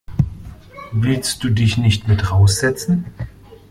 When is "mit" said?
2.07-2.31